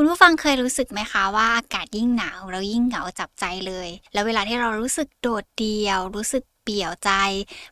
[0.00, 7.10] คุณผู้ฟังเคยรู้สึกไหมคะว่าอากาศยิ่งหนาวเรายิ่งเหงาจับใจเลย แล้วเวลาที่เรารู้สึกโดดเดี่ยว รู้สึกเปี่ยวใจ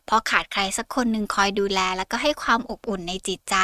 [0.05, 3.55] เพราะขาดใครสักคนหนึ่งคอยดูแล แล้วก็ให้ความอบอุ่นในจิตใจ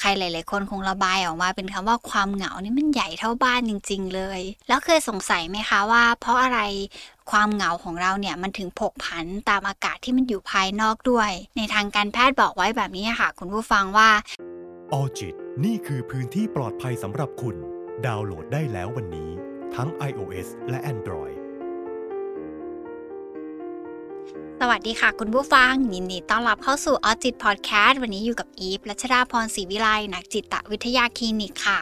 [0.00, 6.60] ใครหลาย ๆ คนคงระบายออกมาเป็นคำว่าความเหงานี่มันใหญ่เท่าบ้านจริง ๆ เลย แล้วเคยสงสัยไหมคะว่า เพราะอะไร
[7.30, 14.10] ความเหงาของเราเนี่ยมันถึงผกผันตามอากาศที่มันอยู่ภายนอกด้วย ในทางการแพทย์บอกไว้แบบนี้ค่ะ คุณผู้ฟังว่า
[14.92, 15.34] ออจิต
[15.64, 17.56] นี่คือพื้นที่ปลอดภัยสำหรับคุณ
[18.06, 19.30] ดาวน์โหลดได้แล้ววันนี้
[19.74, 21.36] ทั้ง iOS และ Android
[24.60, 31.80] สวัสดีค่ะคุณผู้ฟัง ยินดีต้อนรับเข้าสู่ออจิตพอดแคสต์วันนี้อยู่กับอีฟรัชดาพรศรีวิไลนักจิตวิทยาคลินิกค่ะ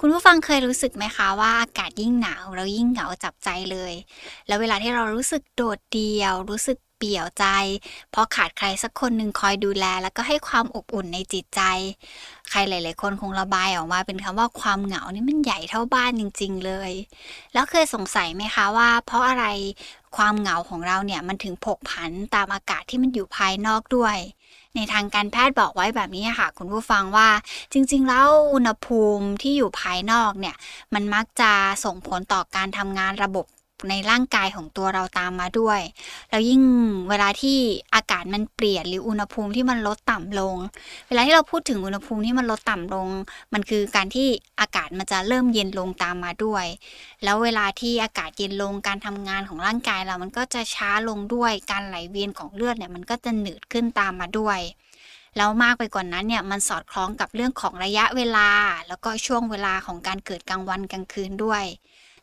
[0.00, 3.92] คุณผู้ฟังเคยรู้สึกไหมคะว่าอากาศยิ่งหนาวเรายิ่งเหงาจับใจเลย
[4.46, 7.46] แล้วเวลาที่เรารู้สึกโดดเดี่ยว รู้สึก เปี่ยวใจ
[8.10, 11.60] เพราะขาดใครสักคนหนึ่งคอยดูแล แล้วก็ให้ความอบอุ่นในจิตใจ
[12.50, 16.92] ใครหลาย ๆ คนคงระบายออกมาเป็นคำว่าความเหงานี่มันใหญ่เท่าบ้านจริง ๆ เลย
[17.52, 19.44] แล้วเคยสงสัยไหมคะว่า เพราะอะไร
[20.16, 24.18] ความเหงาของเราเนี่ยมันถึงผกผันตามอากาศที่มันอยู่ภายนอกด้วย
[24.76, 27.28] ในทางการแพทย์บอกไว้แบบนี้ค่ะ คุณผู้ฟังว่า
[27.72, 30.56] จริงๆ แล้วอุณหภูมิที่อยู่ภายนอกเนี่ย
[30.94, 31.52] มันมักจะ
[31.84, 33.46] ส่งผลต่อการทำงานระบบ
[33.90, 35.80] ในร่างกายของตัวเราตามมาด้วย
[36.30, 36.62] แล้วยิ่ง
[37.08, 37.58] เวลาที่
[37.94, 40.56] อากาศมันเปลี่ยนหรืออุณหภูมิที่มันลดต่ำลง
[41.08, 43.08] เวลาที่เราพูดถึงอุณหภูมิที่มันลดต่ำลง
[43.52, 44.28] มันคือการที่
[44.60, 46.66] อากาศมันจะเริ่มเย็นลงตามมาด้วย
[47.24, 54.60] แล้วเวลาที่อากาศเย็นลงการทำงานของร่างกายเรามันก็จะช้าลงด้วยการไหลเวียนของเลือดเนี่ยมันก็จะหนืดขึ้นตามมาด้วย
[55.36, 58.48] แล้วมากไปกว่านนั้นเนี่ยมันสอดคล้องกับเรื่องของระยะเวลา
[58.88, 61.64] แล้วก็ช่วงเวลาของการเกิดกลางวันกลางคืนด้วย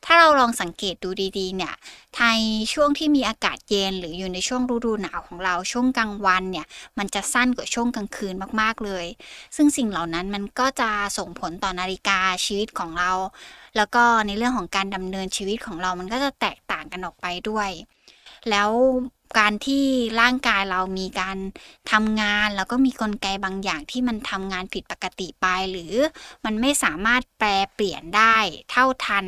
[0.05, 1.73] ถ้าเราลองสังเกตดูดีๆ เนี่ย
[2.15, 2.39] ไทย
[2.73, 6.65] ช่วงที่มีอากาศเย็น หรืออยู่ในช่วงฤดูหนาวของเราช่วงกลางวันเนี่ย
[6.97, 9.05] มันจะสั้นกว่าช่วงกลางคืนมากๆเลย
[9.55, 13.11] ซึ่งสิ่งเหล่านั้นมันก็จะส่งผลต่อนาฬิกาชีวิตของเรา
[13.77, 17.69] แล้วก็ในเรื่องของการดำเนินชีวิตของเรามันก็จะแตกต่างกันออกไปด้วย
[18.49, 18.69] แล้ว
[19.39, 19.85] การที่
[20.21, 21.37] ร่างกายเรามีการ
[21.91, 25.93] ทำงาน แล้วก็มีกลไกบางอย่างที่มันทำงานผิดปกติไป หรือ
[26.45, 28.35] มันไม่สามารถแปลเปลี่ยนได้
[28.71, 29.25] เท่าทัน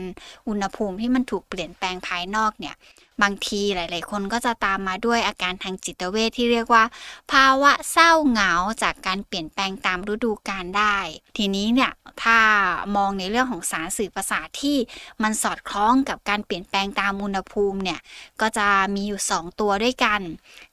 [0.48, 2.76] อุณหภูมิที่มันถูกเปลี่ยนแปลงภายนอกเนี่ย
[3.22, 6.84] บางทีหลาย ๆ คนก็จะตามมาด้วยอาการทางจิตเวทที่เรียกว่า
[7.32, 8.52] ภาวะเศร้าเหงา
[8.84, 10.98] จากการเปลี่ยนแปลงตามฤดูกาลได้
[11.38, 11.92] ทีนี้เนี่ย
[12.24, 12.40] ถ้า
[12.96, 14.78] มองในเรื่องของสารสื่อประสาทที่
[15.24, 18.00] มันสอดคล้องกับการเปลี่ยนแปลงตามอุณหภูมิเนี่ย
[18.42, 20.22] ก็จะมีอยู่ 2 ตัวด้วยกัน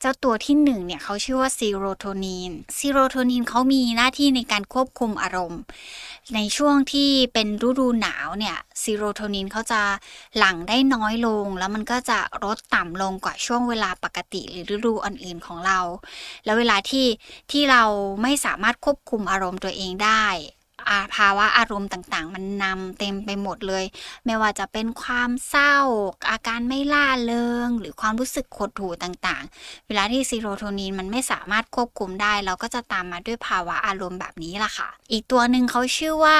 [0.01, 5.61] เจ้าตัวที่1เนี่ยเขาชื่อว่าซีโรโทนินซีโรโทนินเขามีหน้าที่ในการควบคุมอารมณ์
[6.35, 9.81] ในช่วงที่เป็นฤดูหนาวเนี่ยซีโรโทนินเขาจะ
[10.39, 15.79] หลั่งได้น้อยลง แล้วมันก็จะลดต่ำลงกว่าช่วงเวลาปกติหรือฤดูอื่นๆของเรา
[16.45, 17.07] แล้วเวลาที่
[17.51, 17.83] ที่เรา
[18.23, 20.25] ไม่สามารถควบคุมอารมณ์ตัวเองได้
[20.89, 23.85] อ่าภาวะอารมณ์ต่างๆ มันนำเต็มไปหมดเลย
[24.27, 25.77] ไม่ว่าจะเป็นความเศร้า
[26.31, 36.39] อาการไม่ร่าเริง หรือความรู้สึกหดหู่ต่างๆ เวลาที่ซีโรโทนินมันไม่สามารถควบคุมได้ เราก็จะตามมาด้วยภาวะอารมณ์แบบนี้ล่ะค่ะ อีกตัวหนึ่งเขาชื่อว่า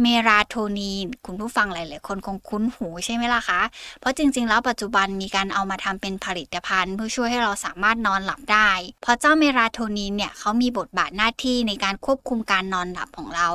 [0.00, 3.60] เมราโทนินคุณผู้ฟังหลายๆ คนคงคุ้นหูใช่ไหมล่ะคะ
[4.00, 8.70] เพราะจริงๆ แล้วปัจจุบันมีการเอามาทำเป็นผลิตภัณฑ์ เพื่อช่วยให้เราสามารถนอนหลับได้
[9.02, 13.48] เพราะเจ้าเมราโทนินเนี่ยเขามีบทบาทหน้าที่ในการควบคุมการนอนหลับของเรา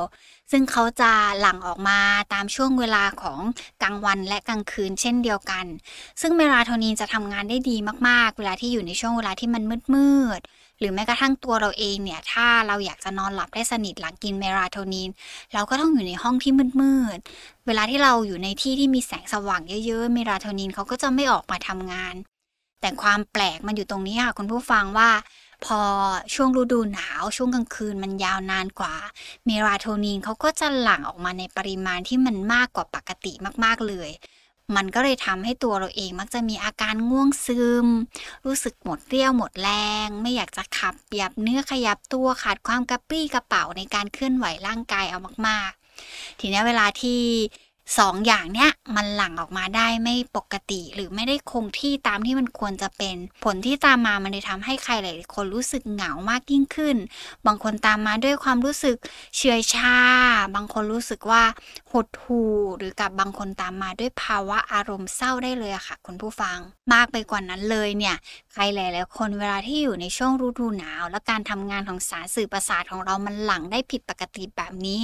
[0.50, 1.98] ซึ่งเขาจะหลั่งออกมา
[2.32, 3.40] ตามช่วงเวลาของ
[3.82, 5.66] กลางวันและกลางคืนเช่นเดียวกัน
[6.20, 7.76] ซึ่งเมลาโทนินจะทำงานได้ดี
[8.08, 9.62] มากๆ เวลาที่อยู่ในช่วงเวลาที่มัน
[9.94, 15.10] มืดๆหรือแม้กระทั่งตัวเราเองเนี่ย ถ้าเราอยากจะนอนหลับได้สนิทหลังกินเมลาโทนิน
[15.54, 22.14] เราก็ต้องอยู่ในห้องที่มืดๆเวลาที่เราอยู่ในที่ที่มีแสงสว่างเยอะๆเมลาโทนินเขาก็จะไม่ออกมาทำงาน
[22.80, 25.10] แต่ความแปลกมันอยู่ตรงนี้ค่ะคุณผู้ฟังว่า
[25.66, 25.80] พอ
[26.34, 28.94] ช่วงฤดูหนาว ช่วงกลางคืนมันยาวนานกว่า
[29.46, 33.32] เมลาโทนินเขาก็จะหลั่งออกมาในปริมาณที่มันมากกว่าปกติ
[33.64, 34.10] มากๆเลย
[34.76, 37.86] มันก็เลยทำให้ตัวเราเองมักจะมีอาการง่วงซึม
[38.46, 39.70] รู้สึกหมดเรี่ยวหมดแร
[40.06, 47.20] ง ไม่อยากจะขับหยับเนื้อขยับตัวขาดความกระปรี้กระเป๋าในการเคลื่อนไหวร่างกายเอามากๆ ทีนี้เวลาที่
[47.98, 56.96] สองอย่างเนี้ยมันหลั่งออกมาได้ไม่ปกติ หรือไม่ได้คงที่ตามที่มันควรจะเป็น ผลที่ตามมามันเลยทำให้ใครหลายคนรู้สึกเหงามากยิ่งขึ้น
[57.46, 58.96] บางคนตามมาด้วยความรู้สึก
[59.36, 59.96] เฉื่อยชา
[60.54, 61.42] บางคนรู้สึกว่า
[61.92, 66.58] หดหู่หรือกับบางคนตามมาด้วยภาวะอารมณ์เศร้าได้เลยอะค่ะ คุณผู้ฟัง
[66.92, 68.16] มากไปกว่านั้นเลยเนี่ย
[68.52, 75.00] ใครหลายๆคนเวลาที่อยู่ในช่วงฤดูหนาว และการทำงานของสารสื่อประสาทของเรามันหลั่งได้ผิดปกติแบบนี้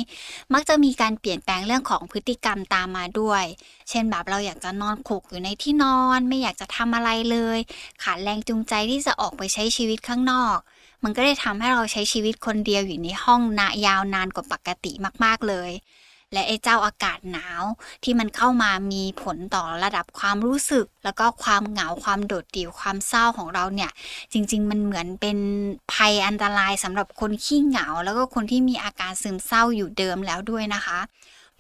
[0.53, 3.45] มักจะมีการเปลี่ยนแปลงเรื่องของพฤติกรรมตามมาด้วย
[3.89, 7.59] เช่นแบบเราอยากจะนอนขกอยู่ในที่นอน ไม่อยากจะทำอะไรเลย
[8.03, 10.59] ขาดแรงจูงใจที่จะออกไปใช้ชีวิตข้างนอก
[11.05, 14.93] มันก็ได้ทำให้เราใช้ชีวิตคนเดียวอยู่ในห้องนายาวนานกว่าปกติ
[15.25, 15.73] มาก ๆเลย
[16.33, 17.63] และไอ้เจ้าอากาศหนาว
[18.05, 23.91] ที่มันเข้ามามีผลต่อระดับความรู้สึก แล้วก็ความเหงาความโดดเดี่ยวความเศร้าของเราเนี่ย
[24.33, 25.39] จริง ๆ มันเหมือนเป็น
[25.93, 30.99] ภัยอันตรายสำหรับคนขี้เหงา แล้วก็คนที่มีอาการซึมเศร้าอยู่เดิมแล้วด้วยนะคะ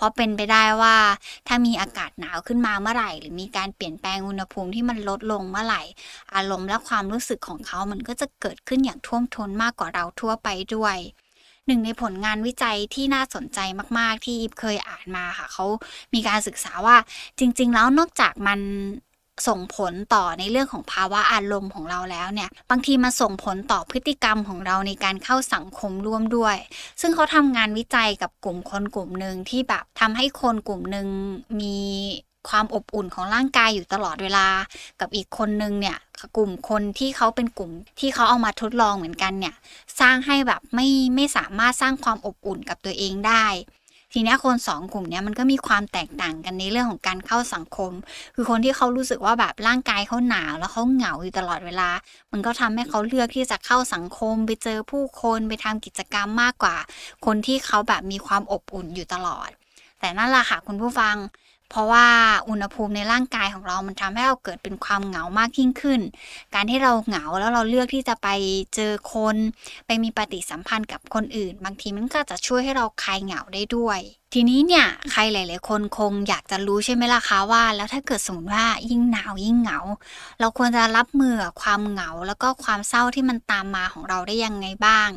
[0.00, 0.97] เพราะเป็นไปได้ว่า
[1.49, 5.82] ถ้ามีอากาศหนาวขึ้นมาเมื่อไหร่ หรือมีการเปลี่ยนแปลงอุณหภูมิที่มันลดลงเมื่อไหร่
[6.35, 10.97] อารมณ์และความรู้สึกของเขามันก็จะเกิดขึ้นอย่างท่วมท้นมากกว่าเราทั่วไปด้วย
[11.67, 13.58] หนึ่งในผลงานวิจัยที่น่าสนใจ
[13.99, 15.64] มาก ๆ ที่อีฟเคยอ่านมาค่ะเขา
[16.14, 16.97] มีการศึกษาว่า
[17.38, 18.61] จริง ๆ แล้วนอกจากมัน
[19.48, 26.56] ส่งผลต่อในเรื่องของภาวะอารมณ์ของเราแล้วเนี่ยบางทีมาส่งผลต่อพฤติกรรมของเราในการเข้าสังคมร่วมด้วย
[27.00, 31.06] ซึ่งเขาทำงานวิจัยกับกลุ่มคนกลุ่มหนึ่งที่แบบทำให้คนกลุ่มหนึ่ง
[31.60, 31.78] มี
[32.48, 34.46] ความอบอุ่นของร่างกายอยู่ตลอดเวลา
[35.00, 35.98] กับอีกคนนึงเนี่ย
[36.37, 37.70] กลุ่มคนที่เขาเป็นกลุ่ม
[38.00, 39.54] ที่เขาเอามาทดลองเหมือนกันเนี่ย
[40.00, 43.46] สร้างให้แบบไม่ไม่สามารถสร้างความอบอุ่นกับตัวเองได้
[44.12, 47.93] ทีนี้คนสองกลุ่มนี้มันก็มีความแตกต่างกันในเรื่องของการเข้าสังคม
[48.35, 51.91] คือคนที่เขารู้สึกว่าแบบร่างกายเขาหนาวแล้วเขาเหงาอยู่ตลอดเวลา
[52.33, 56.77] มันก็ทำให้เขาเลือกที่จะเข้าสังคม ไปเจอผู้คนไปทำกิจกรรมมากกว่า
[57.27, 59.51] คนที่เขาแบบมีความอบอุ่นอยู่ตลอด
[60.01, 61.17] แต่นั่นแหละค่ะคุณผู้ฟัง
[61.70, 62.06] เพราะว่า
[62.49, 66.00] อุณหภูมิในร่างกายของเรามันทำให้เราเกิดเป็นความเหงามากยิ่งขึ้น
[66.55, 68.28] การที่เราเหงาแล้วเราเลือกที่จะไป
[68.75, 69.37] เจอคน
[69.87, 74.00] ไปมีปฏิสัมพันธ์กับคนอื่น บางทีมันก็จะช่วยให้เราคลายเหงาได้ด้วย
[74.35, 79.79] ทีนี้เนี่ยใครหลาย ๆ คนคงอยากจะรู้ใช่ไหมล่ะคะว่า แล้วถ้าเกิดสมมติว่ายิ่งหนาวยิ่งเหงา
[80.41, 85.11] เราควรจะรับมือกับความเหงาแล้วก็ความเศร้าที่มันตามมาของเราได้ยังไงบ้าง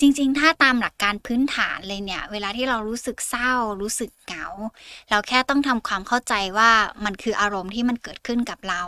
[0.00, 3.52] จริง ๆ ถ้าตามหลักการพื้นฐานเลยเนี่ย เวลาที่เรารู้สึกเศร้า
[3.82, 4.46] รู้สึกเหงา
[5.10, 6.70] เราแค่ต้องทำความเข้าใจว่า
[7.04, 8.82] มันคืออารมณ์ที่มันเกิดขึ้นกับเรา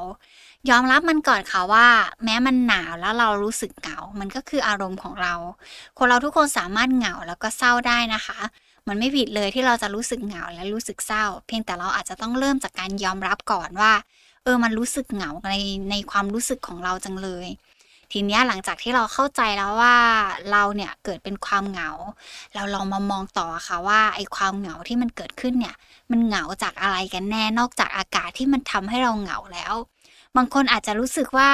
[0.70, 1.86] ยอมรับมันก่อนค่ะว่า
[2.24, 5.34] แม้มันหนาวแล้วเรารู้สึกเหงา มันก็คืออารมณ์ของเรา
[5.98, 8.40] คนเราทุกคนสามารถเหงาแล้วก็เศร้าได้นะคะ
[8.88, 13.92] มันไม่ผิดเลยที่เราจะรู้สึกเหงาและรู้สึกเศร้า เพียงแต่เราอาจจะต้องเริ่มจากการยอมรับก่อนว่า
[14.44, 15.56] เออมันรู้สึกเหงาใน
[15.90, 17.48] ในความรู้สึกของเราจังเลย
[18.12, 19.96] ทีนี้หลังจากที่เราเข้าใจแล้วว่า
[20.52, 21.90] เราเนี่ยเกิดเป็นความเหงา
[22.54, 25.74] เราลองมามองต่อค่ะว่าไอ้ความเหงาที่มันเกิดขึ้นเนี่ย
[26.10, 29.74] มันเหงาจากอะไรกันแน่นอกจากอากาศที่มันทำให้เราเหงาแล้ว
[30.36, 31.50] บางคนอาจจะรู้สึกว่า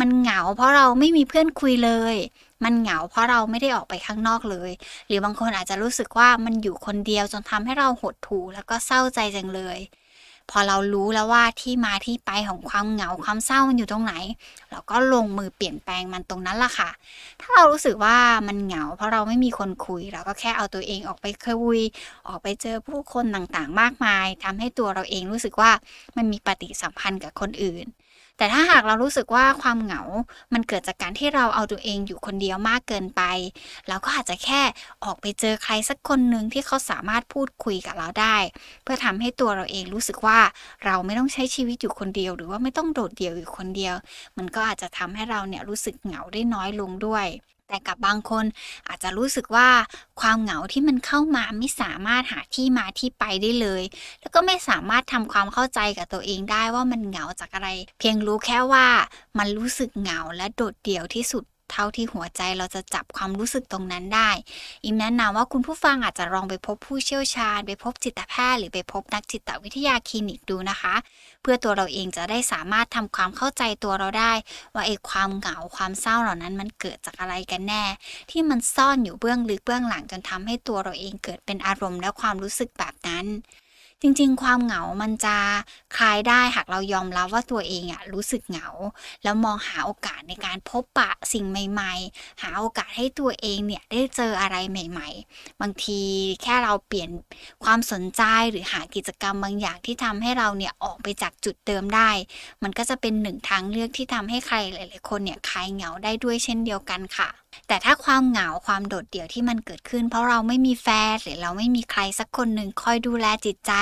[0.00, 2.14] มันเหงา เพราะเราไม่มีเพื่อนคุยเลย
[2.64, 4.70] มันเหงาเพราะเราไม่ได้ออกไปข้างนอกเลย
[5.06, 9.78] หรือบางคนอาจจะรู้สึกว่ามันอยู่คนเดียวจนทำให้เราหดหู่แล้วก็เศร้าใจจังเลย
[10.50, 14.14] พอเรารู้แล้วว่าที่มาที่ไปของความเหงาความเศร้ามันอยู่ตรงไหน
[14.70, 16.90] เราก็ลงมือเปลี่ยนแปลงมันตรงนั้นล่ะค่ะ
[17.40, 18.16] ถ้าเรารู้สึกว่า
[18.48, 21.80] มันเหงา เพราะเราไม่มีคนคุย เราก็แค่เอาตัวเองออกไปคุย
[22.28, 25.70] ออกไปเจอผู้คนต่างๆ มากมายทำให้ตัวเราเองรู้สึกว่า
[26.16, 27.86] มันมีปฏิสัมพันธ์กับคนอื่น
[28.38, 30.02] แต่ถ้าหากเรารู้สึกว่าความเหงา
[30.52, 33.22] มันเกิดจากการที่เราเอาตัวเองอยู่คนเดียวมากเกินไป
[33.88, 34.62] เราก็อาจจะแค่
[35.04, 38.36] ออกไปเจอใครสักคนหนึ่งที่เขาสามารถพูดคุยกับเราได้
[38.82, 40.38] เพื่อทำให้ตัวเราเองรู้สึกว่า
[40.84, 43.94] เราไม่ต้องใช้ชีวิตอยู่คนเดียว หรือว่าไม่ต้องโดดเดี่ยวอยู่คนเดียว
[44.38, 47.26] มันก็อาจจะทำให้เราเนี่ยรู้สึกเหงาได้น้อยลงด้วย
[47.68, 48.44] แต่กับบางคน
[48.88, 49.68] อาจจะรู้สึกว่า
[50.20, 53.82] ความเหงาที่มันเข้ามาไม่สามารถหาที่มาที่ไปได้เลย
[54.20, 57.68] แล้วก็ไม่สามารถทำความเข้าใจกับตัวเองได้ว่ามันเหงาจากอะไร
[57.98, 58.86] เพียงรู้แค่ว่า
[59.38, 64.30] มันรู้สึกเหงาและโดดเดี่ยวที่สุด เท่าที่หัวใจเราจะจับความรู้สึกตรงนั้นได้
[64.84, 70.94] อิมแนะนำว่าคุณผู้ฟังอาจจะลองไปพบผู้เชี่ยวชาญ ไปพบจิตแพทย์หรือไปพบนักจิตวิทยาคลินิกดูนะคะ
[71.42, 74.32] เพื่อตัวเราเองจะได้สามารถทำความเข้าใจตัวเราได้
[74.74, 77.84] ว่าไอ้ความเหงาความเศร้าเหล่านั้นมันเกิดจากอะไรกันแน่
[78.30, 83.26] ที่มันซ่อนอยู่เบื้องลึกเบื้องหลังจนทำให้ตัวเราเองเกิดเป็นอารมณ์และความรู้สึกแบบนั้น
[84.02, 85.36] จริง ๆ ความเหงามันจะ
[85.96, 88.68] คลายได้หากเรายอมรับว่าตัวเองอะรู้สึกเหงา
[89.22, 96.00] แล้วมองหาโอกาสในการพบปะสิ่งใหม่ ๆ หาโอกาสให้ตัวเองเนี่ยได้เจออะไรใหม่ ๆ บางที
[96.42, 97.10] แค่เราเปลี่ยน
[97.64, 102.10] ความสนใจหรือหากิจกรรมบางอย่างที่ทำให้เราเนี่ยออกไปจากจุดเดิมได้
[102.62, 113.72] มันก็จะเป็นหนึ่งทางเลือกที่ทำให้ใครหลาย ๆ คนเนี่ยคลายเหงาได้ด้วยเช่นเดียวกันค่ะ แต่ถ้าความเหงาความโดดเดี่ยวที่มันเกิดขึ้น เพราะเราไม่มีแฟนหรือเราไม่มีใครสักคนหนึ่งคอยดูแลจิตใจ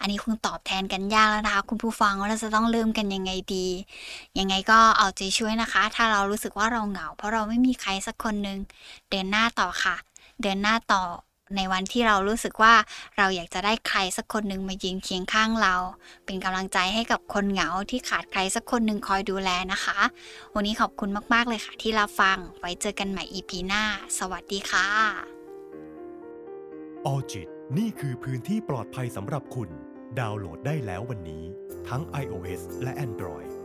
[0.00, 3.66] อันนี้คงตอบแทนกันยากแล้วนะคะ คุณผู้ฟังว่าเราจะต้องเริ่มกันยังไงดี
[4.38, 8.58] ยังไงก็เอาใจช่วยนะคะ ถ้าเรารู้สึกว่าเราเหงา เพราะเราไม่มีใครสักคนหนึ่ง
[9.10, 9.96] เดินหน้าต่อค่ะ
[10.42, 11.04] เดินหน้าต่อ
[11.54, 12.74] ในวันที่เรารู้สึกว่า
[13.16, 15.74] เราอยากจะได้ใครสักคนหนึ่งมายืนเคียงข้างเรา
[16.24, 19.98] เป็นกำลังใจให้กับคนเหงาที่ขาดใครสักคนหนึ่งคอยดูแลนะคะ
[20.54, 23.82] วันนี้ขอบคุณมากๆเลยค่ะ ที่รับฟังไว้เจอกันใหม่ EP หน้า
[24.18, 24.88] สวัสดีค่ะ
[27.06, 27.48] ออจิต
[27.78, 29.68] นี่คือพื้นที่ปลอดภัยสำหรับคุณ
[30.20, 31.44] ดาวน์โหลดได้แล้ววันนี้
[31.88, 33.55] ทั้ง iOS และ Android